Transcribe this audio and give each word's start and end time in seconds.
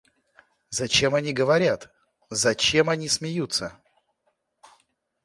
Зачем 0.71 1.13
они 1.13 1.31
говорят, 1.31 1.91
зачем 2.31 2.89
они 2.89 3.07
смеются? 3.07 3.79